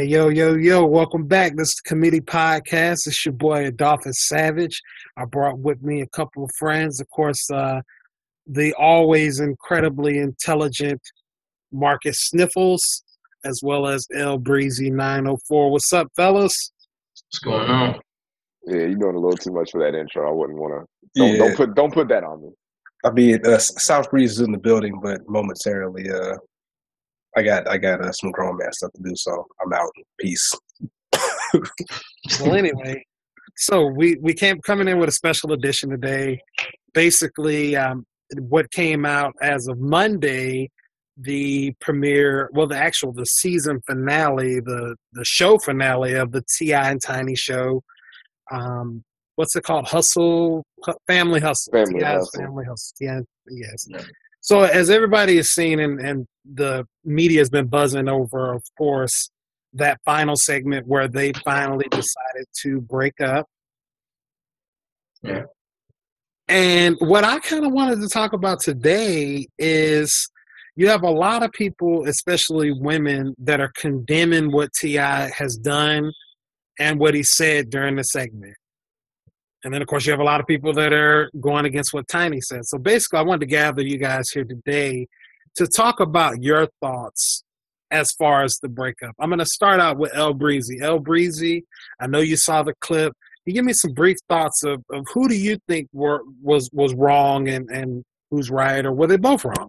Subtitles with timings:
[0.00, 1.56] Hey, yo, yo, yo, welcome back.
[1.56, 3.06] This is the Committee Podcast.
[3.06, 4.80] It's your boy Adolphus Savage.
[5.18, 7.00] I brought with me a couple of friends.
[7.00, 7.82] Of course, uh,
[8.46, 11.02] the always incredibly intelligent
[11.70, 13.02] Marcus Sniffles,
[13.44, 15.70] as well as L Breezy 904.
[15.70, 16.72] What's up, fellas?
[17.26, 18.00] What's going on?
[18.68, 20.26] Yeah, you're doing a little too much for that intro.
[20.26, 21.20] I wouldn't want to.
[21.20, 21.36] Don't, Yeah.
[21.40, 22.48] don't put don't put that on me.
[23.04, 26.36] I mean, uh, South Breeze is in the building, but momentarily, uh,
[27.36, 29.90] I got I got uh, some grown man stuff to do, so I'm out.
[30.18, 30.52] Peace.
[32.40, 33.04] Well, anyway,
[33.56, 36.40] so we we came coming in with a special edition today.
[36.94, 38.06] Basically, um,
[38.38, 40.70] what came out as of Monday,
[41.16, 46.72] the premiere, well, the actual the season finale, the the show finale of the Ti
[46.72, 47.82] and Tiny show.
[48.50, 49.04] Um,
[49.36, 49.86] what's it called?
[49.88, 51.72] Hustle, Hu- Family Hustle.
[51.72, 52.40] Family T.I.'s Hustle.
[52.40, 52.96] Family Hustle.
[53.00, 53.20] Yeah,
[53.50, 53.86] yes.
[53.88, 54.02] Yeah.
[54.40, 59.30] So as everybody has seen, and, and the media has been buzzing over, of course,
[59.74, 63.46] that final segment where they finally decided to break up.
[65.22, 65.44] Yeah.
[66.48, 70.30] And what I kind of wanted to talk about today is
[70.74, 75.30] you have a lot of people, especially women, that are condemning what T.I.
[75.36, 76.10] has done
[76.78, 78.56] and what he said during the segment.
[79.64, 82.08] And then, of course, you have a lot of people that are going against what
[82.08, 82.64] Tiny said.
[82.64, 85.06] So basically, I wanted to gather you guys here today
[85.56, 87.44] to talk about your thoughts
[87.90, 89.14] as far as the breakup.
[89.20, 90.78] I'm going to start out with El Breezy.
[90.80, 91.64] El Breezy,
[92.00, 93.12] I know you saw the clip.
[93.44, 96.70] Can you give me some brief thoughts of, of who do you think were was
[96.72, 99.68] was wrong and, and who's right, or were they both wrong?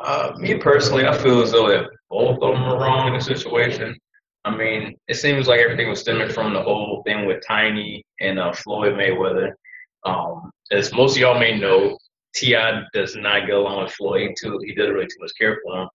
[0.00, 3.20] Uh, me personally, I feel as though that both of them were wrong in the
[3.20, 3.96] situation.
[4.44, 8.38] I mean, it seems like everything was stemming from the whole thing with Tiny and
[8.38, 9.52] uh, Floyd Mayweather.
[10.04, 11.96] Um, as most of y'all may know,
[12.34, 12.56] Ti
[12.92, 14.34] does not get along with Floyd.
[14.40, 15.88] Too, he doesn't really too much care for him.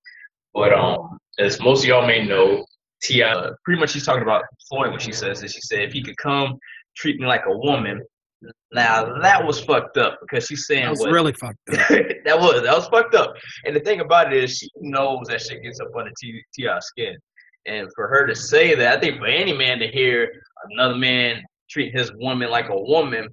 [0.53, 2.65] But um, as most of y'all may know,
[3.01, 5.53] Ti uh, pretty much she's talking about Floyd when she says this.
[5.53, 6.57] She said if he could come
[6.95, 8.01] treat me like a woman.
[8.71, 11.75] Now that was fucked up because she's saying That was what really fucked up.
[11.89, 13.33] that was that was fucked up.
[13.65, 16.43] And the thing about it is, she knows that shit gets up under Ti's
[16.81, 17.15] skin.
[17.67, 20.31] And for her to say that, I think for any man to hear
[20.71, 23.27] another man treat his woman like a woman,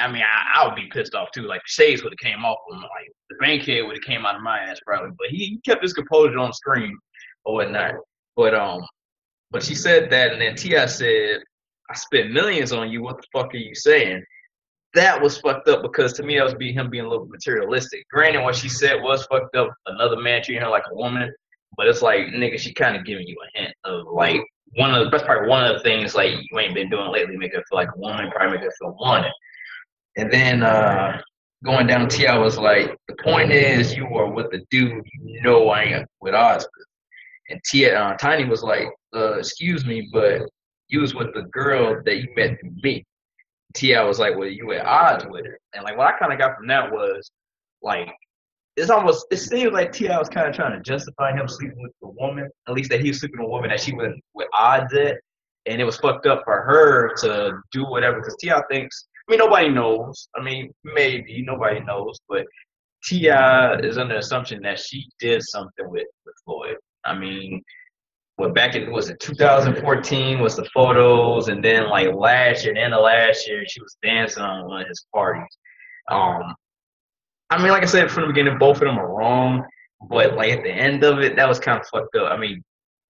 [0.00, 1.42] I mean, I, I would be pissed off too.
[1.42, 4.36] Like shades would have came off of him, like the Bankhead would have came out
[4.36, 5.10] of my ass probably.
[5.18, 6.96] But he, he kept his composure on screen
[7.44, 7.94] or whatnot.
[8.36, 8.86] But um,
[9.50, 11.40] but she said that, and then Ti said,
[11.90, 13.02] "I spent millions on you.
[13.02, 14.22] What the fuck are you saying?"
[14.96, 18.08] that was fucked up because to me that was be him being a little materialistic.
[18.08, 19.70] Granted, what she said was fucked up.
[19.86, 21.32] Another man treating her like a woman,
[21.76, 24.40] but it's like nigga, she kind of giving you a hint of like
[24.74, 25.48] one of the best part.
[25.48, 27.98] One of the things like you ain't been doing lately make her feel like a
[27.98, 29.32] woman, probably make her feel wanted.
[30.16, 31.20] And then uh
[31.64, 35.68] going down, Ti was like, the point is you are with the dude you know
[35.68, 36.66] I ain't with odds.
[37.48, 40.42] And T uh, Tiny was like, uh, excuse me, but
[40.88, 43.04] you was with the girl that you met through me.
[43.74, 46.38] Ti was like, "Well, you at odds with her," and like what I kind of
[46.38, 47.30] got from that was
[47.82, 48.08] like
[48.76, 51.92] it's almost it seems like Ti was kind of trying to justify him sleeping with
[52.02, 54.48] the woman, at least that he was sleeping with a woman that she was with
[54.52, 55.16] odds at,
[55.66, 59.08] and it was fucked up for her to do whatever because Ti thinks.
[59.28, 60.28] I mean, nobody knows.
[60.36, 62.46] I mean, maybe nobody knows, but
[63.04, 66.76] Ti is under the assumption that she did something with with Floyd.
[67.04, 67.62] I mean,
[68.36, 72.92] what back in was it 2014 was the photos, and then like last year, and
[72.92, 75.56] the last year, she was dancing on one of his parties.
[76.10, 76.54] Um,
[77.50, 79.64] I mean, like I said from the beginning, both of them are wrong,
[80.08, 82.30] but like at the end of it, that was kind of fucked up.
[82.32, 82.62] I mean,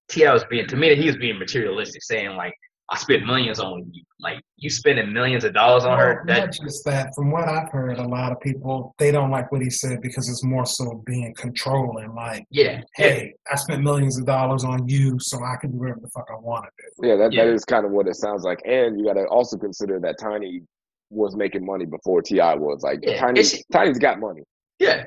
[0.09, 2.53] Ti was being to me, that he was being materialistic, saying like,
[2.89, 6.39] "I spent millions on you, like you spending millions of dollars on her." Well, That
[6.45, 7.13] not just that.
[7.15, 10.29] From what I've heard, a lot of people they don't like what he said because
[10.29, 12.13] it's more so being controlling.
[12.15, 15.79] Like, yeah, yeah, hey, I spent millions of dollars on you, so I can do
[15.79, 16.71] whatever the fuck I want to
[17.01, 17.07] do.
[17.09, 17.45] Yeah, that, Yeah.
[17.45, 18.61] that is kind of what it sounds like.
[18.65, 20.61] And you got to also consider that Tiny
[21.09, 22.81] was making money before Ti was.
[22.83, 23.19] Like Yeah.
[23.19, 24.43] Tiny, she, Tiny's got money.
[24.79, 25.03] yeah.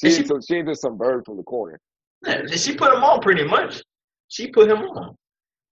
[0.00, 1.78] She she- so, she just some bird from the corner.
[2.26, 3.82] Yeah, she put him on pretty much.
[4.28, 5.14] She put him on.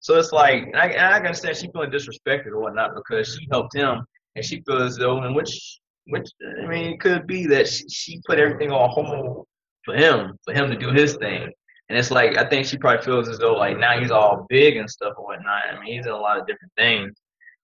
[0.01, 3.35] So it's like, and I, and I can understand she feeling disrespected or whatnot because
[3.37, 4.01] she helped him,
[4.37, 6.27] and she feels as though, and which, which
[6.63, 9.47] I mean, it could be that she, she put everything on hold
[9.85, 11.51] for him, for him to do his thing.
[11.91, 14.77] And it's like I think she probably feels as though like now he's all big
[14.77, 15.63] and stuff or whatnot.
[15.73, 17.15] I mean, he's in a lot of different things,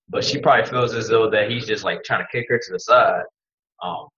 [0.08, 2.72] but she probably feels as though that he's just like trying to kick her to
[2.72, 3.22] the side.
[3.82, 4.08] Um,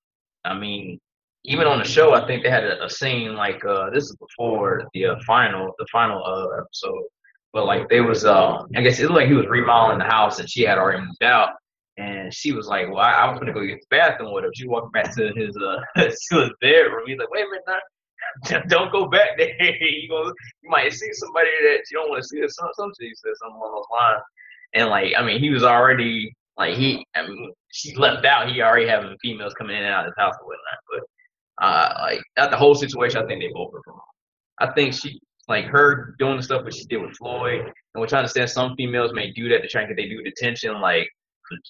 [0.45, 0.99] I mean,
[1.45, 4.17] even on the show, I think they had a, a scene like uh, this is
[4.17, 7.05] before the uh, final, the final uh, episode.
[7.53, 10.41] But like they was, uh, I guess it looked like he was remodeling the house,
[10.41, 11.51] and she had already moved out.
[11.99, 14.51] And she was like, "Well, I, I was gonna go get the bathroom with him."
[14.55, 17.05] She walked back to his uh, to his bedroom.
[17.07, 19.55] He's like, "Wait a minute, don't go back there.
[19.81, 20.27] you go,
[20.63, 22.41] you might see somebody that you don't want to see.
[22.41, 24.23] Or some some shit said something along those lines.
[24.75, 27.05] And like, I mean, he was already like he.
[27.15, 28.51] I mean, she left out.
[28.51, 30.79] He already having females coming in and out of his house or whatnot.
[30.91, 34.01] But uh, like at the whole situation, I think they both are wrong.
[34.59, 38.13] I think she like her doing the stuff that she did with Floyd, and which
[38.13, 40.81] I understand some females may do that to try and get they do attention.
[40.81, 41.09] Like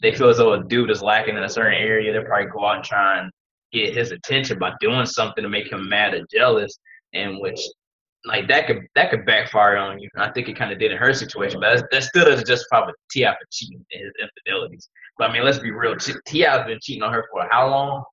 [0.00, 2.64] they feel as though a dude is lacking in a certain area, they'll probably go
[2.64, 3.30] out and try and
[3.72, 6.78] get his attention by doing something to make him mad or jealous,
[7.12, 7.60] and which
[8.26, 10.08] like that could that could backfire on you.
[10.16, 13.30] I think it kind of did in her situation, but that still doesn't justify T.I.
[13.30, 14.88] for cheating and his infidelities.
[15.18, 15.96] But I mean, let's be real.
[15.96, 18.04] T.I.'s been cheating on her for how long?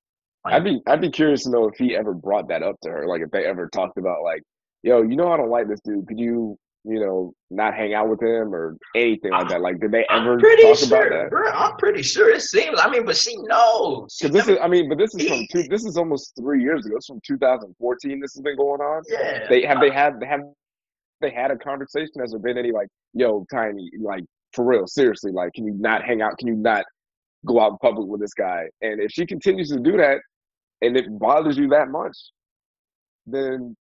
[0.45, 2.89] Like, I'd be I'd be curious to know if he ever brought that up to
[2.89, 4.44] her, like if they ever talked about like
[4.83, 6.07] yo, you know I don't like this dude.
[6.07, 9.62] Could you, you know, not hang out with him or anything like that?
[9.62, 11.30] Like, did they ever talk sure, about that?
[11.30, 12.80] Bro, I'm pretty sure it seems.
[12.80, 14.18] I mean, but she knows.
[14.19, 15.63] Because this is, I mean, but this is from two.
[15.63, 16.97] This is almost three years ago.
[16.97, 18.19] It's from 2014.
[18.19, 19.01] This has been going on.
[19.07, 19.47] Yeah.
[19.50, 20.41] They have they uh, had have
[21.21, 22.19] they had a conversation.
[22.19, 26.03] Has there been any like, yo, Tiny, like for real, seriously, like, can you not
[26.03, 26.38] hang out?
[26.38, 26.83] Can you not
[27.45, 28.65] go out in public with this guy?
[28.81, 30.19] And if she continues to do that,
[30.81, 32.18] and it bothers you that much,
[33.25, 33.75] then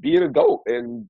[0.00, 1.08] be an adult and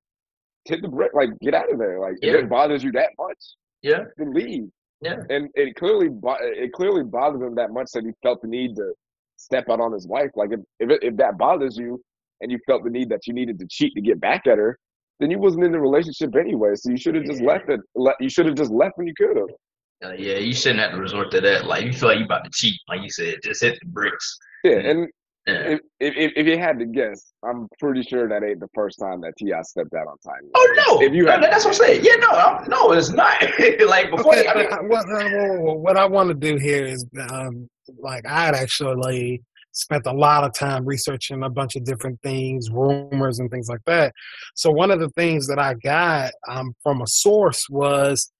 [0.64, 2.00] hit the brick, like get out of there.
[2.00, 2.32] Like yeah.
[2.32, 3.38] if it bothers you that much,
[3.82, 4.68] yeah, then leave.
[5.00, 6.08] Yeah, and it clearly
[6.42, 8.92] it clearly bothered him that much that he felt the need to
[9.36, 10.30] step out on his wife.
[10.34, 12.02] Like if if, it, if that bothers you
[12.40, 14.78] and you felt the need that you needed to cheat to get back at her,
[15.20, 16.74] then you wasn't in the relationship anyway.
[16.74, 17.80] So you should have just left it.
[18.20, 19.48] You should have just left when you could have.
[20.04, 21.66] Uh, yeah, you shouldn't have to resort to that.
[21.66, 24.38] Like you feel like you about to cheat, like you said, just hit the bricks.
[24.64, 25.08] Yeah, and
[25.46, 29.20] if, if, if you had to guess, I'm pretty sure that ain't the first time
[29.22, 29.60] that T.I.
[29.62, 30.42] stepped out on time.
[30.54, 31.02] Oh no!
[31.02, 32.04] If you had no, that's what I'm saying.
[32.04, 33.42] Yeah, no, I'm, no, it's not.
[33.86, 34.36] like before.
[34.36, 37.68] Okay, I mean, what, uh, what I want to do here is, um,
[37.98, 39.42] like, I'd actually
[39.72, 43.84] spent a lot of time researching a bunch of different things, rumors and things like
[43.86, 44.14] that.
[44.54, 48.32] So one of the things that I got um, from a source was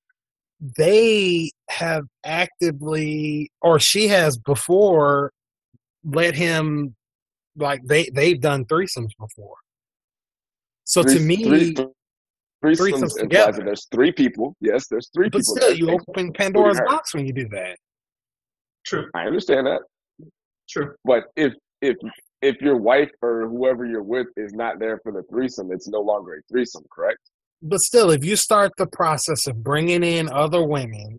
[0.79, 5.33] they have actively, or she has before
[6.05, 6.95] let him
[7.57, 9.57] like they they've done threesomes before.
[10.85, 11.75] So three, to me, three,
[12.65, 13.63] threesomes, threesomes together.
[13.65, 14.55] There's three people.
[14.61, 15.55] Yes, there's three but people.
[15.55, 17.77] But still, you open Pandora's box when you do that.
[18.87, 19.09] True.
[19.15, 19.81] I understand that.
[20.69, 20.95] True.
[21.05, 21.97] But if if
[22.43, 26.01] if your wife or whoever you're with is not there for the threesome, it's no
[26.01, 27.19] longer a threesome, correct?
[27.63, 31.19] But still, if you start the process of bringing in other women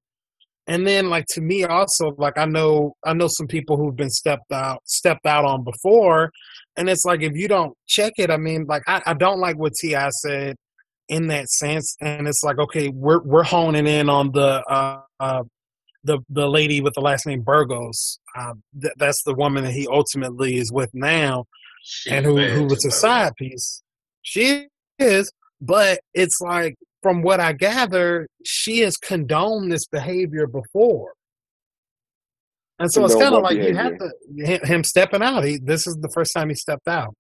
[0.67, 4.09] and then like to me also like i know i know some people who've been
[4.09, 6.31] stepped out stepped out on before.
[6.77, 9.57] And it's like if you don't check it i mean like i, I don't like
[9.57, 10.56] what ti said
[11.07, 11.95] in that sense.
[12.01, 15.44] And it's like okay we're we're honing in on the uh, uh
[16.03, 18.19] the the lady with the last name Burgos.
[18.38, 21.45] Uh, th- that's the woman that he ultimately is with now
[21.83, 23.81] she and who who was a side piece.
[24.21, 24.67] She
[25.00, 25.31] is
[25.62, 31.13] but it's like from what I gather, she has condoned this behavior before.
[32.79, 34.09] And so it's kind of like behavior.
[34.33, 35.43] you have to him stepping out.
[35.43, 37.13] He, this is the first time he stepped out.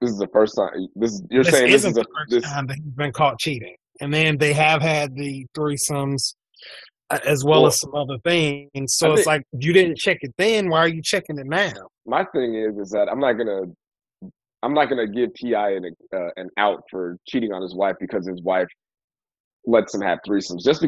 [0.00, 0.70] This is the first time.
[0.94, 2.44] This you're this saying this is the first this...
[2.44, 3.76] time that he's been caught cheating.
[4.00, 6.32] And then they have had the threesomes
[7.10, 8.96] uh, as well, well as some other things.
[8.96, 10.70] So I it's think, like you didn't check it then.
[10.70, 11.72] Why are you checking it now?
[12.06, 13.64] My thing is, is that I'm not gonna
[14.62, 15.70] I'm not going to give T.I.
[15.70, 18.68] an uh, an out for cheating on his wife because his wife
[19.66, 20.62] lets him have threesomes.
[20.62, 20.86] Just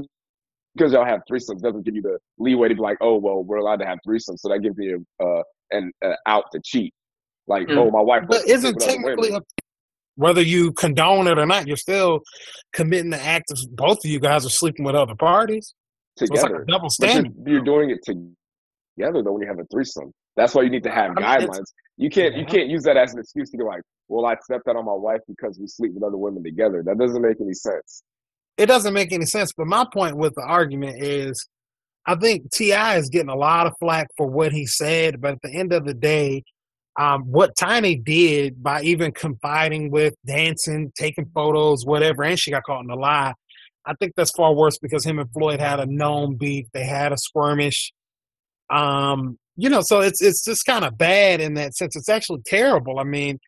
[0.75, 3.57] because y'all have threesomes doesn't give you the leeway to be like, oh well, we're
[3.57, 6.93] allowed to have threesomes, so that gives you uh, an uh, out to cheat.
[7.47, 7.77] Like, mm.
[7.77, 8.25] oh, my wife.
[8.29, 9.41] But isn't technically a,
[10.17, 12.21] whether you condone it or not, you're still
[12.73, 15.75] committing the act of both of you guys are sleeping with other parties.
[16.17, 17.33] Together, so like double standard.
[17.45, 20.13] You're, you're, doing it together though when you have a threesome.
[20.37, 21.73] That's why you need to have I mean, guidelines.
[21.97, 24.69] You can't you can't use that as an excuse to be like, well, I stepped
[24.69, 26.83] out on my wife because we sleep with other women together.
[26.83, 28.03] That doesn't make any sense.
[28.57, 29.53] It doesn't make any sense.
[29.53, 31.49] But my point with the argument is,
[32.07, 32.97] I think T.I.
[32.97, 35.85] is getting a lot of flack for what he said, but at the end of
[35.85, 36.43] the day,
[36.99, 42.65] um, what Tiny did by even confiding with, dancing, taking photos, whatever, and she got
[42.65, 43.33] caught in a lie.
[43.87, 46.67] I think that's far worse because him and Floyd had a known beef.
[46.73, 47.93] They had a skirmish.
[48.69, 51.95] Um, you know, so it's it's just kind of bad in that sense.
[51.95, 52.99] It's actually terrible.
[52.99, 53.39] I mean,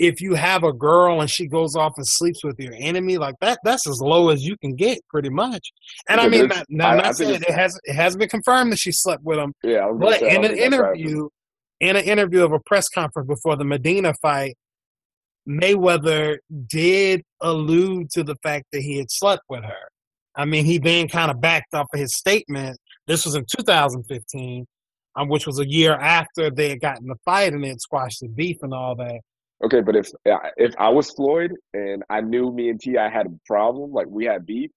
[0.00, 3.36] if you have a girl and she goes off and sleeps with your enemy, like
[3.40, 5.70] that, that's as low as you can get, pretty much.
[6.08, 8.90] And I mean, not, not, not saying it has it has been confirmed that she
[8.90, 9.52] slept with him.
[9.62, 11.28] Yeah, but say, in an interview,
[11.78, 14.56] in an interview of a press conference before the Maidana fight,
[15.48, 19.88] Mayweather did allude to the fact that he had slept with her.
[20.34, 22.78] I mean, he then kind of backed up his statement.
[23.06, 24.66] This was in 2015
[25.16, 28.20] um, which was a year after they had gotten the fight and they had squashed
[28.20, 29.20] the beef and all that.
[29.64, 30.10] Okay, but if
[30.56, 34.24] if I was Floyd and I knew me and Ti had a problem, like we
[34.24, 34.70] had beef,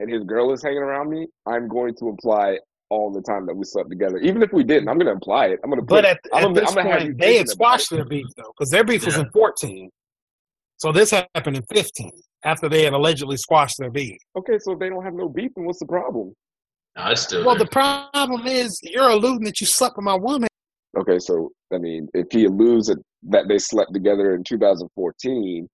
[0.00, 3.54] and his girl is hanging around me, I'm going to imply all the time that
[3.56, 4.18] we slept together.
[4.18, 5.60] Even if we didn't, I'm going to imply it.
[5.62, 5.86] I'm going to.
[5.86, 8.52] But at, I'm at gonna, this I'm have point, they had squashed their beef though,
[8.56, 9.22] because their beef was Yeah.
[9.22, 9.90] in 14.
[10.78, 12.10] So this happened in 15
[12.44, 14.18] after they had allegedly squashed their beef.
[14.36, 16.34] Okay, so if they don't have no beef, then what's the problem?
[16.96, 17.64] No, it's still Well, there.
[17.64, 20.48] the problem is you're alluding that you slept with my woman.
[20.98, 25.68] Okay, so I mean, if he alludes that, that they slept together in 2014,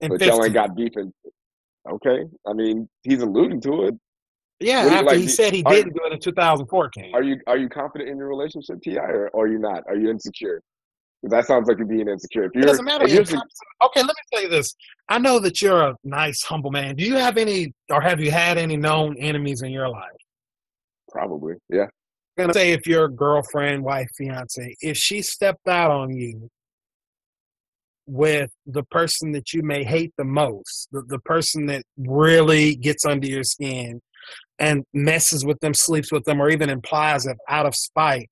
[0.00, 0.28] In but 15.
[0.28, 1.12] y'all ain't got beef in.
[1.88, 3.94] Okay, I mean, he's alluding to it.
[4.60, 7.14] yeah, what after like, he do- said he are- didn't do it in 2014.
[7.14, 9.82] Are you are you confident in your relationship, Ti, or, or are you not?
[9.86, 10.60] Are you insecure?
[11.22, 12.44] that sounds like you're being insecure.
[12.44, 13.04] If It you're, doesn't matter.
[13.04, 13.52] if you're you're, confident.
[13.84, 14.76] Okay, let me tell you this.
[15.08, 16.94] I know that you're a nice, humble man.
[16.94, 20.12] Do you have any, or have you had any known enemies in your life?
[21.16, 21.86] Probably, yeah.
[22.38, 26.50] I'm gonna say if your girlfriend, wife, fiance, if she stepped out on you
[28.06, 33.06] with the person that you may hate the most, the, the person that really gets
[33.06, 34.00] under your skin
[34.58, 38.28] and messes with them, sleeps with them, or even implies it out of spite,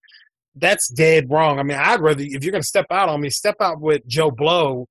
[0.55, 1.59] that's dead wrong.
[1.59, 4.31] I mean, I'd rather if you're gonna step out on me, step out with Joe
[4.31, 4.87] Blow.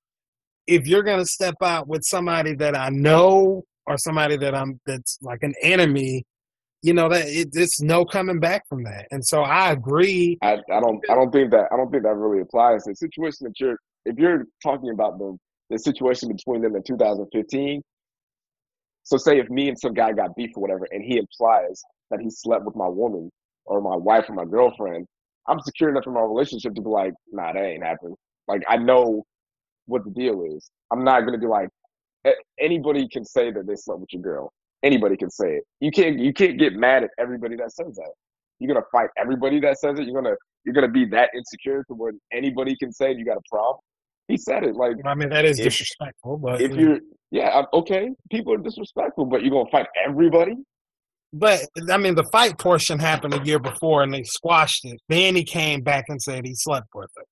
[0.65, 5.19] If you're gonna step out with somebody that I know or somebody that I'm that's
[5.21, 6.25] like an enemy,
[6.83, 9.07] you know that it, it's no coming back from that.
[9.09, 10.37] And so I agree.
[10.41, 12.83] I, I don't I don't think that I don't think that really applies.
[12.83, 15.37] The situation that you're if you're talking about the
[15.69, 17.81] the situation between them in 2015.
[19.03, 22.19] So say if me and some guy got beef or whatever, and he implies that
[22.19, 23.29] he slept with my woman
[23.65, 25.07] or my wife or my girlfriend,
[25.47, 28.15] I'm secure enough in my relationship to be like, nah, that ain't happening.
[28.49, 29.23] Like I know
[29.85, 30.69] what the deal is.
[30.91, 31.69] I'm not gonna be like
[32.59, 34.51] anybody can say that they slept with your girl.
[34.83, 35.63] Anybody can say it.
[35.79, 38.11] You can't you can't get mad at everybody that says that.
[38.59, 40.05] You're gonna fight everybody that says it.
[40.05, 40.35] You're gonna
[40.65, 43.77] you're gonna be that insecure to where anybody can say you got a problem.
[44.27, 46.99] He said it like I mean, that is If- disrespectful, but if you're
[47.31, 50.55] yeah I'm- okay, people are disrespectful, but you're gonna fight everybody.
[51.31, 54.99] but I mean, the fight portion happened a year before, and they squashed it.
[55.09, 57.23] Then he came back and said he slept with her.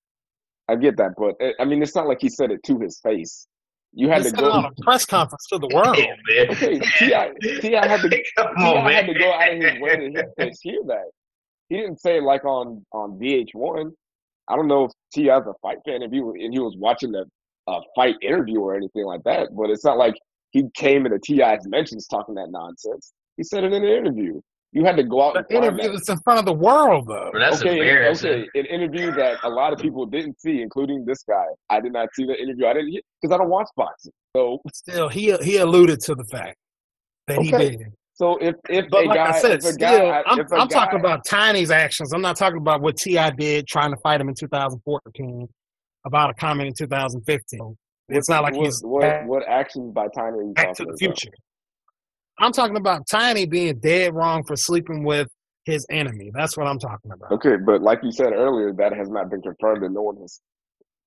[0.70, 3.00] I get that, but uh, I mean it's not like he said it to his
[3.02, 3.46] face.
[3.94, 5.98] You He had to go it on a press conference to the world.
[5.98, 6.52] Yeah, man.
[6.52, 7.34] Okay, T.I.
[7.60, 7.88] T.I.
[7.88, 8.64] had to Come T.I.
[8.64, 11.12] on, had to go out of his way to hear, to hear that.
[11.68, 13.92] He didn't say it like on on VH1.
[14.48, 15.40] I don't know if T.I.
[15.40, 17.26] T.I.'s a fight fan if he was, and he was watching the
[17.68, 19.50] uh, fight interview or anything like that.
[19.56, 20.16] But it's not like
[20.52, 23.12] he came into T.I.'s mentions talking that nonsense.
[23.36, 24.40] He said it in an interview.
[24.74, 25.92] You had to go out The and interview that.
[25.94, 27.30] that's in front of the world, though.
[27.32, 31.24] Bro, that's okay, okay, an interview that a lot of people didn't see, including this
[31.24, 31.46] guy.
[31.70, 32.66] I did not see the interview.
[32.68, 34.14] I didn't because I don't watch boxing.
[34.36, 36.58] So, Still, he he alluded to the fact
[37.28, 37.82] that he did.
[38.14, 40.52] so if if But a like guy, I said, if a still, guy, I'm, if
[40.52, 42.14] a I'm guy, talking about Tiny's actions.
[42.14, 45.48] I'm not talking about what Ti did trying to fight him in 2014
[46.06, 47.78] about a comment in 2015.
[48.08, 50.96] It's not like what, he's what, what actions by Tiny are you back to talking
[50.98, 51.18] the about?
[52.42, 52.46] Future.
[52.46, 55.28] I'm talking about Tiny being dead wrong for sleeping with
[55.66, 56.32] his enemy.
[56.34, 57.32] That's what I'm talking about.
[57.34, 60.40] Okay, but like you said earlier, that has not been confirmed, and no one has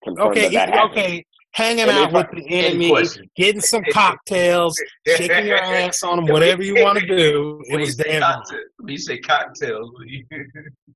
[0.04, 0.98] confirmed Okay, that that happened.
[0.98, 1.24] okay.
[1.52, 3.30] Hanging And out with the enemy, question.
[3.36, 4.76] getting some cocktails,
[5.06, 7.62] shaking your ass on them, whatever you want to do.
[7.68, 8.32] It When you was say dead wrong.
[8.42, 10.24] cocktail- you say cocktails, what do you-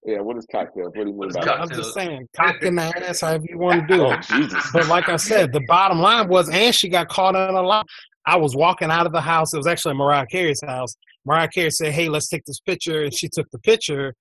[0.04, 0.86] Yeah, what is cocktail?
[0.86, 1.62] What do you mean by cocktail?
[1.62, 4.22] I'm just saying, cock in the ass, however you want to do Oh it.
[4.22, 4.70] Jesus!
[4.72, 7.84] But like I said, the bottom line was, and she got caught in a lie.
[8.28, 9.54] I was walking out of the house.
[9.54, 10.94] It was actually Mariah Carey's house.
[11.24, 14.14] Mariah Carey said, "Hey, let's take this picture," and she took the picture.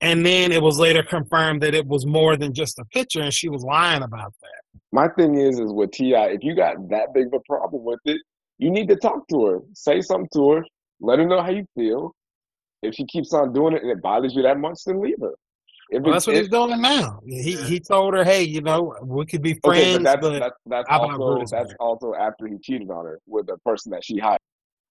[0.00, 3.34] And then it was later confirmed that it was more than just a picture, and
[3.34, 4.80] she was lying about that.
[4.92, 7.98] My thing is, is with Ti, if you got that big of a problem with
[8.04, 8.20] it,
[8.58, 9.58] you need to talk to her.
[9.74, 10.64] Say something to her.
[11.00, 12.14] Let her know how you feel.
[12.84, 15.34] If she keeps on doing it and it bothers you that much, then leave her.
[15.90, 17.20] Well, it- that's what if- he's doing now.
[17.26, 20.40] He he told her, "Hey, you know, we could be Okay, friends, but that's but
[20.40, 24.18] that's that's also that's also after he cheated on her with the person that she
[24.18, 24.40] hired.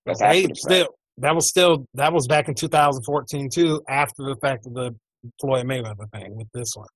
[0.06, 0.88] That's hey, still
[1.18, 4.96] that was still that was back in 2014 too, after the fact of the
[5.42, 6.88] Floyd Mayweather thing with this one.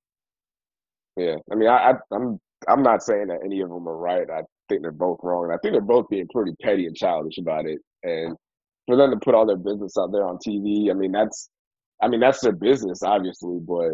[1.18, 4.30] Yeah, I mean, I, I I'm I'm not saying that any of them are right.
[4.30, 7.38] I think they're both wrong, and I think they're both being pretty petty and childish
[7.38, 7.80] about it.
[8.04, 8.36] And
[8.88, 11.50] for them to put all their business out there on TV, I mean, that's
[12.02, 13.92] I mean that's their business, obviously, but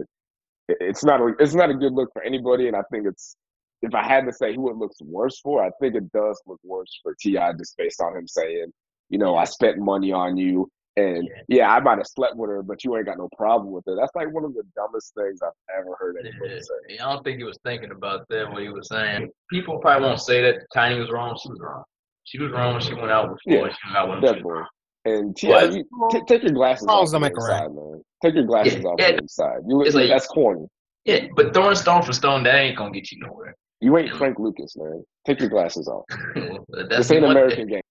[0.68, 2.68] it's not a, it's not a good look for anybody.
[2.68, 3.36] And I think it's
[3.82, 6.60] if I had to say who it looks worse for, I think it does look
[6.64, 8.72] worse for Ti just based on him saying,
[9.10, 10.70] you know, I spent money on you.
[10.96, 13.84] And yeah, I might have slept with her, but you ain't got no problem with
[13.86, 13.96] her.
[13.96, 16.98] That's like one of the dumbest things I've ever heard anybody Yeah, say.
[16.98, 19.30] I don't think he was thinking about that what he was saying.
[19.52, 21.38] People probably won't say that Tiny was wrong.
[21.40, 21.84] She was wrong.
[22.24, 24.22] She was wrong when she went out with Yeah, She went out with him.
[24.24, 24.64] Definitely.
[25.08, 25.18] Wrong.
[25.20, 27.64] And Ti, But- you, t- take your glasses off don't the make a right.
[27.66, 28.02] inside, man.
[28.24, 29.12] Take your glasses Yeah, off yeah.
[29.12, 29.60] the inside.
[29.68, 30.68] You look It's like- that's corny.
[31.06, 33.56] Yeah, but throwing stone for stone, that ain't gonna get you nowhere.
[33.80, 35.04] You ain't Frank Lucas, man.
[35.26, 36.04] Take your glasses off.
[36.70, 37.24] That's This ain't.
[37.24, 37.82] American game.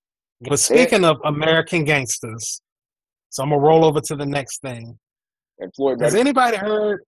[0.43, 2.61] But speaking of American gangsters,
[3.31, 4.99] so I'm gonna roll over to the next thing.
[5.61, 7.01] And Floyd, Has anybody heard?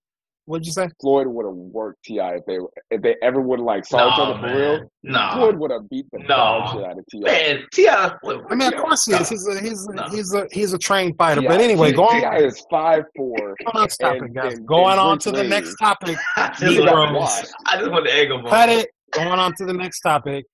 [0.49, 0.89] What'd you say?
[0.99, 2.59] Floyd would have worked Ti if they
[2.91, 4.91] if they ever would have like saw each No, other for real.
[5.03, 5.31] No.
[5.35, 6.27] Floyd would have beat the No.
[6.27, 7.19] dog shit out of Ti.
[7.21, 8.13] Man, T.I.
[8.51, 9.29] I mean, of course he is.
[9.29, 10.03] He's a he's a, No.
[10.09, 11.43] he's a he's a trained fighter.
[11.43, 13.37] But anyway, going Ti is five four.
[13.39, 14.55] on to the next topic, guys.
[14.55, 16.17] and- Going and on to the next topic.
[16.37, 18.89] I just, want, I just want to egg him Cut it.
[19.13, 20.47] Going on to the next topic.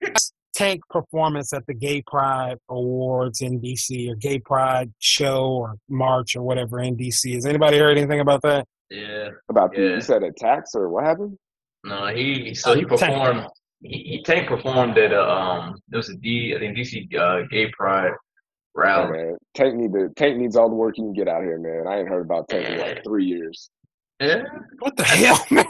[0.55, 6.37] Tank performance at the Gay Pride Awards in DC or Gay Pride show or march
[6.37, 7.35] or whatever in DC.
[7.35, 8.67] Has anybody heard anything about that?
[8.95, 9.29] Yeah.
[9.49, 9.95] About the, Yeah.
[9.97, 11.37] you said attacks or what happened?
[11.85, 13.13] No, he so he Uh, Tank.
[13.15, 13.47] performed.
[13.83, 15.75] He, he Tank performed at a, um.
[15.89, 16.55] There was a D.
[16.57, 18.13] I think DC uh, Gay Pride
[18.77, 19.13] Oh, rally.
[19.19, 21.87] man, Tank need to, Tank needs all the work he can get out here, man.
[21.87, 23.71] I ain't heard about Tank in like three years.
[24.21, 24.43] Yeah.
[24.81, 25.67] What the hell, man?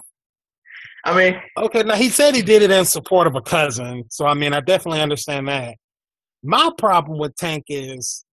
[1.04, 4.24] I mean, Okay, now he said he did it in support of a cousin, so
[4.26, 5.74] I mean I definitely understand that.
[6.42, 8.24] My problem with Tank is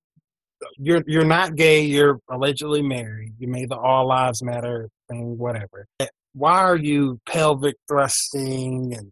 [0.78, 3.34] you're you're not gay, you're allegedly married.
[3.40, 5.88] You made the All Lives Matter thing, whatever.
[6.00, 9.12] Eh, why are you pelvic thrusting and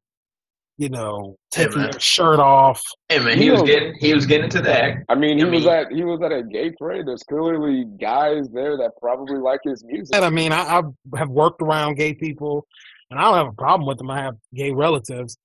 [0.77, 1.89] you know taking man.
[1.91, 2.81] your shirt off?
[3.09, 4.97] hey man, You he was know- getting he was getting into that.
[5.09, 7.05] I mean, he I was at he was at a gay parade.
[7.07, 10.15] There's clearly guys there that probably like his music.
[10.15, 12.65] And I mean, I, I have worked around gay people,
[13.11, 14.09] and I don't have a problem with them.
[14.09, 15.37] I have gay relatives,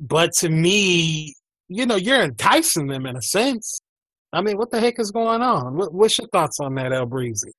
[0.00, 1.34] but to me,
[1.68, 3.80] you know, you're enticing them in a sense.
[4.34, 5.76] I mean, what the heck is going on?
[5.76, 7.52] What, what's your thoughts on that, El Breezy?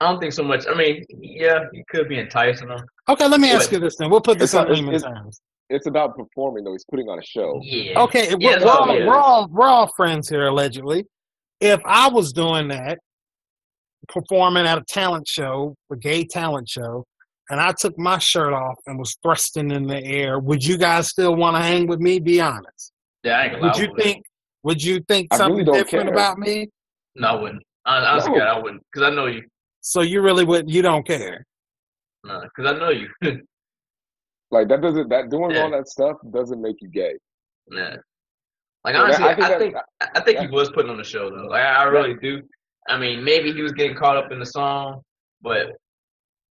[0.00, 0.64] I don't think so much.
[0.66, 2.80] I mean, yeah, he could be enticing them.
[3.08, 4.08] Okay, let me ask you this then.
[4.10, 5.40] We'll put this on in layman it's- terms.
[5.72, 6.72] It's about performing though.
[6.72, 7.60] He's putting on a show.
[7.62, 8.00] Yeah.
[8.00, 9.06] Okay, Yeah, we're, we're, all all, it is.
[9.06, 11.06] we're all we're all friends here, allegedly.
[11.60, 12.98] If I was doing that,
[14.08, 17.04] performing at a talent show, a gay talent show,
[17.50, 21.08] and I took my shirt off and was thrusting in the air, would you guys
[21.08, 22.18] still want to hang with me?
[22.18, 22.90] Be honest.
[23.22, 24.24] Yeah, I ain't Would you think?
[24.62, 26.12] Would you think I really something don't different care.
[26.14, 26.68] about me?
[27.16, 27.62] No, I wouldn't.
[27.86, 28.38] Hon- Honestly, No.
[28.38, 29.42] God, I wouldn't, because I know you.
[29.80, 30.68] So you really wouldn't.
[30.68, 31.46] You don't care?
[32.24, 33.08] No, because I know you.
[34.52, 35.62] Like that doesn't that doing Yeah.
[35.62, 37.14] all that stuff doesn't make you gay.
[37.68, 37.94] nah.
[38.84, 41.30] Like Yeah, honestly, I that- think that- I think he was putting on the show
[41.30, 41.46] though.
[41.46, 42.42] Like I I really do.
[42.88, 45.02] I mean, maybe he was getting caught up in the song,
[45.40, 45.68] but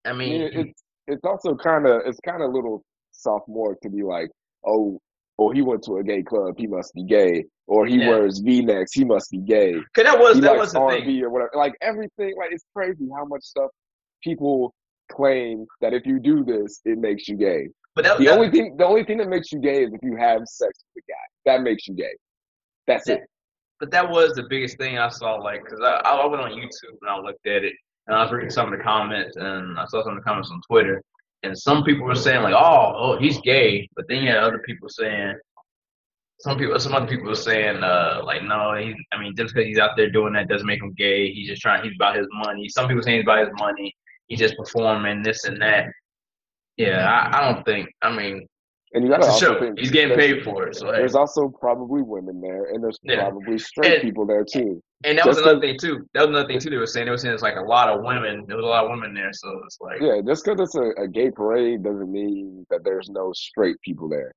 [0.04, 3.76] I I mean, mean, it's it's also kind of it's kind of a little sophomore
[3.82, 4.30] to be like,
[4.64, 5.00] oh,
[5.38, 8.08] oh, he went to a gay club, he must be gay, or he Yeah.
[8.10, 9.74] wears V necks, he must be gay.
[9.94, 11.22] cause that was he that was the R thing.
[11.22, 11.50] or whatever.
[11.54, 13.70] Like everything, like it's crazy how much stuff
[14.22, 14.74] people
[15.12, 17.68] claim that if you do this, it makes you gay.
[17.94, 20.00] But that, The that- only thing, the only thing that makes you gay is if
[20.02, 21.16] you have sex with a guy.
[21.56, 22.14] That makes you gay.
[22.86, 23.20] That's it.
[23.80, 25.34] but that was the biggest thing I saw.
[25.36, 27.74] Like, cause I, I went on YouTube and I looked at it
[28.08, 30.50] and I was reading some of the comments and I saw some of the comments
[30.50, 31.00] on Twitter
[31.42, 34.58] and some people were saying like, oh, oh, he's gay, but then you had other
[34.60, 35.34] people saying.
[36.40, 39.66] Some people, some other people were saying, uh, like, no, he, I mean, just because
[39.66, 41.32] he's out there doing that doesn't make him gay.
[41.32, 42.68] He's just trying, he's about his money.
[42.68, 43.92] Some people saying he's about his money.
[44.28, 45.86] He's just performing this and that.
[46.76, 47.90] Yeah, I, I don't think.
[48.02, 48.46] I mean,
[48.94, 49.60] And you gotta it's a show.
[49.60, 50.76] think He's getting paid for it.
[50.76, 50.92] So hey.
[50.98, 53.20] There's also probably women there, and there's Yeah.
[53.28, 54.82] probably straight And- people there too.
[55.04, 56.06] And that was another thing too.
[56.14, 56.70] That was another thing too.
[56.70, 58.44] They were saying they were saying it's like a lot of women.
[58.48, 61.02] There was a lot of women there, so it's like Yeah, just because it's a,
[61.02, 64.32] a gay parade doesn't mean that there's no straight people there.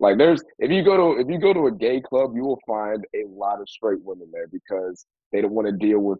[0.00, 2.60] Like there's if you go to if you go to a gay club, you will
[2.66, 6.18] find a lot of straight women there because they don't want to deal with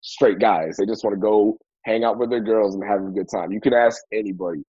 [0.00, 0.76] straight guys.
[0.76, 3.52] They just want to go hang out with their girls and have a good time.
[3.52, 4.62] You can ask anybody.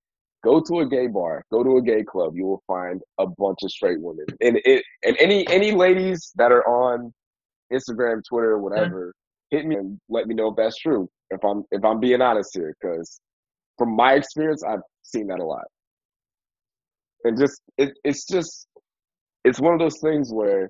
[0.45, 3.57] Go to a gay bar, go to a gay club, you will find a bunch
[3.63, 4.25] of straight women.
[4.41, 7.11] And it and any any ladies that are on
[7.73, 9.13] Instagram, Twitter, whatever,
[9.49, 11.09] hit me and let me know if that's true.
[11.31, 13.19] If I'm if I'm being honest here, because
[13.79, 15.65] from my experience, I've seen that a lot.
[17.23, 18.67] And just it, it's just
[19.43, 20.69] it's one of those things where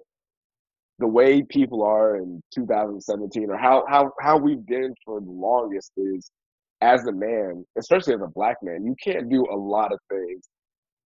[1.00, 5.92] the way people are in 2017 or how how how we've been for the longest
[5.98, 6.32] is
[6.82, 10.48] as a man, especially as a black man, you can't do a lot of things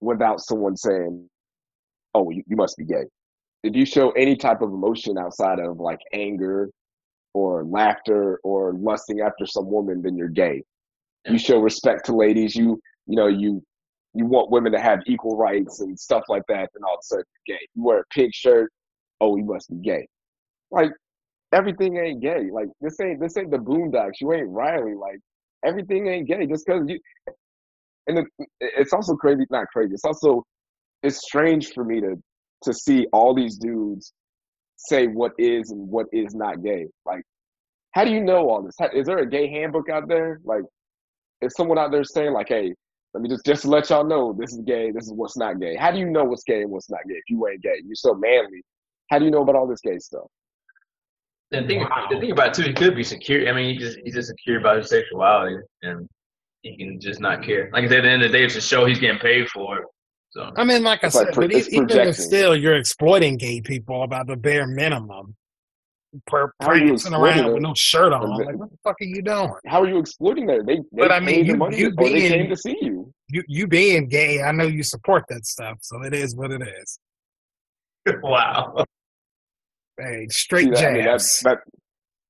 [0.01, 1.29] without someone saying,
[2.13, 3.05] "Oh, you, you must be gay."
[3.63, 6.69] If you show any type of emotion outside of like anger
[7.33, 10.63] or laughter or lusting after some woman, then you're gay.
[11.27, 12.55] You show respect to ladies.
[12.55, 13.63] You you know you
[14.13, 16.69] you want women to have equal rights and stuff like that.
[16.73, 17.67] Then all of a sudden you're gay.
[17.75, 18.71] You wear a pink shirt.
[19.21, 20.07] Oh, you must be gay.
[20.71, 20.91] Like
[21.51, 22.49] everything ain't gay.
[22.51, 24.21] Like this ain't this ain't the Boondocks.
[24.21, 24.95] You ain't Riley.
[24.95, 25.19] Like
[25.65, 26.99] everything ain't gay just because you.
[28.07, 28.27] And it,
[28.61, 29.45] it's also crazy.
[29.51, 29.93] Not crazy.
[29.95, 30.43] It's also
[31.03, 32.15] it's strange for me to
[32.63, 34.13] to see all these dudes
[34.77, 36.87] say what is and what is not gay.
[37.05, 37.23] Like,
[37.93, 38.75] how do you know all this?
[38.79, 40.41] How- Is there a gay handbook out there?
[40.45, 40.63] Like,
[41.41, 42.73] is someone out there saying like, hey,
[43.13, 44.91] Let me just just let y'all know this is gay.
[44.91, 45.75] This is what's not gay.
[45.77, 47.81] How do you know what's gay and what's not gay if you ain't gay?
[47.85, 48.63] You're so manly.
[49.11, 50.27] How do you know about all this gay stuff?
[51.51, 53.47] The thing, the thing about it too, he could be secure.
[53.49, 56.07] I mean, he just he's just secure about his sexuality, and
[56.61, 57.69] he can just not care.
[57.73, 59.47] Like I said, at the end of the day, it's a show he's getting paid
[59.49, 59.79] for.
[60.31, 63.37] So I mean, like I like said, pro- but it's even if still you're exploiting
[63.37, 65.35] gay people about the bare minimum,
[66.27, 68.29] per, How are you prancing around exploiting with no shirt on.
[68.29, 69.51] Like, what the fuck are you doing?
[69.65, 70.67] How are you exploiting that?
[70.67, 73.11] They, they But I mean, the you- money you or they came to see you.
[73.29, 76.61] You you being gay, I know you support that stuff, so it is what it
[76.61, 76.99] is.
[78.21, 78.85] wow.
[79.99, 81.59] Hey, straight See, that- I mean, that's that.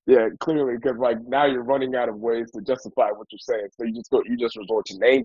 [0.06, 3.68] Yeah, clearly, because like now you're running out of ways to justify what you're saying,
[3.78, 5.24] so you just go, you just resort to name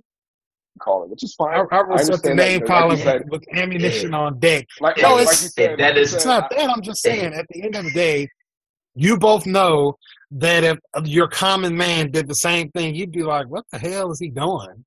[0.79, 1.55] calling, which is fine.
[1.55, 4.67] I, I resort to understand that, name but like calling with ammunition on deck.
[4.81, 6.69] Like, No, like, it's- like said, that like you is- said, It's not I- that.
[6.69, 8.29] I'm just saying, at the end of the day,
[8.93, 9.95] you both know
[10.31, 13.79] that if uh, your common man did the same thing, you'd be like, "What the
[13.79, 14.86] hell is he doing?"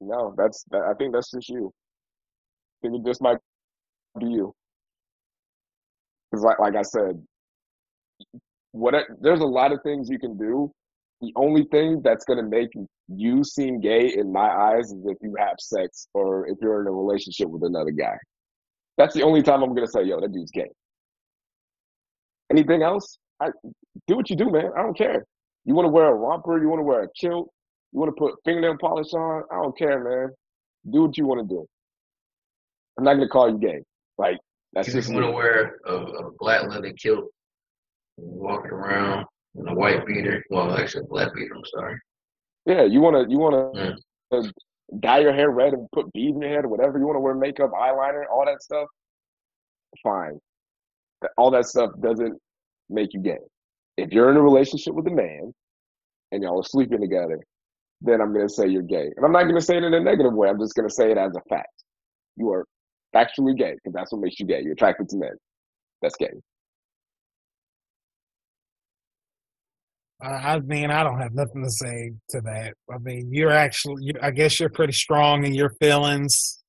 [0.00, 1.72] No, that's that, I think that's just you.
[2.82, 3.38] I think it just might
[4.18, 4.54] be you.
[6.36, 7.22] Because like like I said,
[8.72, 10.70] what I- there's a lot of things you can do.
[11.22, 12.68] The only thing that's gonna make
[13.08, 16.86] you seem gay in my eyes is if you have sex or if you're in
[16.88, 18.18] a relationship with another guy.
[18.98, 20.68] That's the only time I'm gonna say, "Yo, that dude's gay."
[22.50, 23.18] Anything else?
[23.40, 23.50] I
[24.06, 24.70] do what you do, man.
[24.76, 25.24] I don't care.
[25.64, 26.60] You want to wear a romper?
[26.60, 27.50] You want to wear a kilt?
[27.92, 29.44] You want to put fingernail polish on?
[29.50, 30.34] I don't care, man.
[30.90, 31.66] Do what you want to do.
[32.98, 33.82] I'm not gonna call you gay.
[34.18, 34.38] Like
[34.76, 37.24] that's You just want to wear a, a black leather kilt,
[38.18, 39.24] walking around
[39.56, 40.44] in a white beater.
[40.50, 41.54] Well, actually, a black beater.
[41.56, 41.98] I'm sorry.
[42.66, 43.94] Yeah, you wanna you wanna Yeah.
[44.38, 44.42] uh,
[45.00, 46.98] dye your hair red and put beads in your head or whatever.
[46.98, 48.86] You wanna wear makeup, eyeliner, all that stuff.
[50.02, 50.38] Fine.
[51.38, 52.38] All that stuff doesn't
[52.90, 53.38] make you gay.
[53.96, 55.54] If you're in a relationship with a man
[56.32, 57.40] and y'all are sleeping together,
[58.02, 59.10] then I'm gonna say you're gay.
[59.16, 60.50] And I'm not gonna say it in a negative way.
[60.50, 61.72] I'm just gonna say it as a fact.
[62.36, 62.66] You are
[63.16, 64.62] factually gay because that's what makes you gay.
[64.62, 65.36] You're attracted to men.
[66.02, 66.32] That's gay.
[70.20, 72.74] I, I mean, I don't have nothing to say to that.
[72.92, 76.62] I mean, you're actually, you, I guess you're pretty strong in your feelings.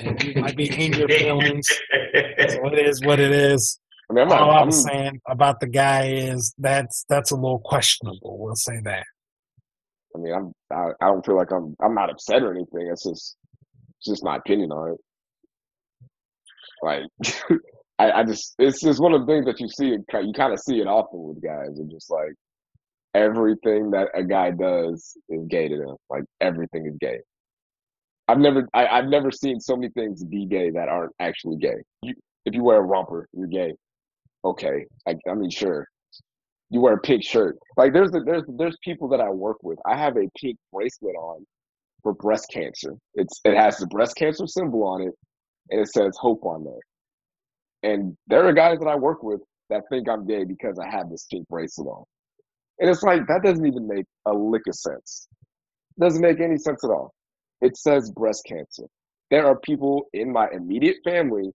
[0.00, 1.66] And you might be in your feelings.
[1.68, 3.78] So it is what it is.
[4.10, 4.32] I mean, I'm.
[4.32, 8.38] All I I'm, saying about the guy is that's that's a little questionable.
[8.38, 9.04] We'll say that.
[10.14, 10.52] I mean, I'm.
[10.70, 11.76] I, I don't feel like I'm.
[11.82, 12.88] I'm not upset or anything.
[12.90, 13.36] It's just,
[13.98, 14.98] it's just my opinion on it.
[16.84, 17.02] Like,
[17.98, 19.86] I, I just, it's just one of the things that you see.
[19.86, 21.78] You kind of see it often with guys.
[21.78, 22.34] It's just like
[23.14, 25.96] everything that a guy does is gay to them.
[26.10, 27.20] Like everything is gay.
[28.28, 31.76] I've never, I, I've never seen so many things be gay that aren't actually gay.
[32.02, 33.74] You, if you wear a romper, you're gay.
[34.44, 35.86] Okay, I, I mean, sure.
[36.70, 37.56] You wear a pink shirt.
[37.76, 39.78] Like there's, there's, there's people that I work with.
[39.86, 41.44] I have a pink bracelet on
[42.02, 42.94] for breast cancer.
[43.14, 45.14] It's, it has the breast cancer symbol on it,
[45.70, 47.92] and it says hope on there.
[47.92, 51.10] And there are guys that I work with that think I'm gay because I have
[51.10, 52.04] this pink bracelet on.
[52.78, 55.28] And it's like that doesn't even make a lick of sense.
[56.00, 57.12] doesn't make any sense at all.
[57.60, 58.84] It says breast cancer.
[59.30, 61.50] There are people in my immediate family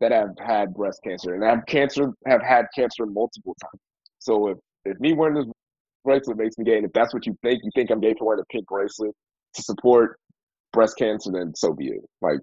[0.00, 3.82] that have had breast cancer and have cancer have had cancer multiple times.
[4.18, 5.46] So if if me wearing this
[6.04, 8.26] bracelet makes me gay, and if that's what you think, you think I'm gay for
[8.26, 9.14] wearing a pink bracelet
[9.54, 10.18] to support
[10.72, 12.00] breast cancer, then so be it.
[12.22, 12.38] Like,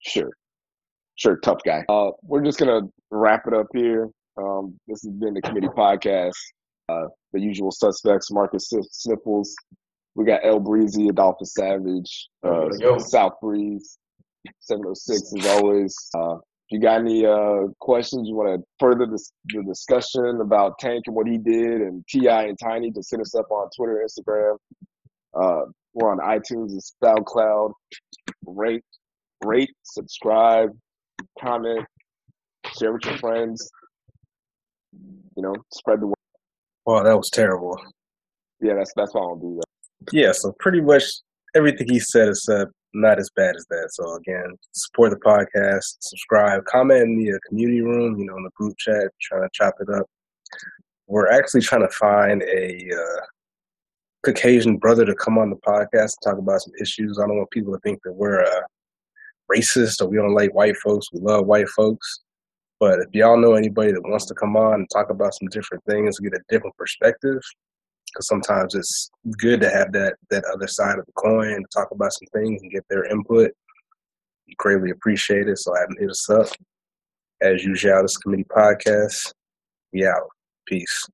[0.00, 0.30] sure,
[1.16, 1.84] sure, tough guy.
[1.88, 4.08] Uh, we're just gonna wrap it up here.
[4.36, 6.32] Um, this has been the committee podcast.
[6.88, 9.54] Uh, the usual suspects: Marcus Sniffles.
[10.14, 13.96] We got El Breezy, Adolphus Savage, uh, South Breeze,
[14.58, 15.94] 706 as always.
[16.16, 20.78] Uh, if you got any uh, questions, you want to further this, the discussion about
[20.78, 24.04] Tank and what he did, and Ti and Tiny, just hit us up on Twitter,
[24.06, 24.56] Instagram.
[25.34, 25.62] Uh,
[25.94, 27.72] we're on iTunes and SoundCloud.
[28.46, 28.84] Rate,
[29.44, 30.70] rate, subscribe,
[31.40, 31.86] comment,
[32.78, 33.70] share with your friends.
[35.36, 36.14] You know, spread the word.
[36.86, 37.78] Wow, that was terrible.
[38.60, 40.12] Yeah, that's that's why I don't do that.
[40.12, 41.04] Yeah, so pretty much
[41.54, 43.88] everything he said is uh, not as bad as that.
[43.92, 48.44] So again, support the podcast, subscribe, comment in the uh, community room, you know, in
[48.44, 50.06] the group chat, trying to chop it up.
[51.06, 53.20] We're actually trying to find a uh,
[54.24, 57.18] Caucasian brother to come on the podcast and talk about some issues.
[57.18, 58.60] I don't want people to think that we're uh,
[59.50, 61.06] racist or we don't like white folks.
[61.12, 62.20] We love white folks.
[62.78, 65.84] But if y'all know anybody that wants to come on and talk about some different
[65.84, 67.40] things, get a different perspective,
[68.06, 72.12] because sometimes it's good to have that that other side of the coin talk about
[72.12, 73.52] some things and get their input.
[74.48, 75.58] We greatly appreciate it.
[75.58, 76.46] So have hit us up.
[77.42, 79.32] As usual, this committee podcast.
[79.92, 80.28] We out.
[80.66, 81.06] Peace.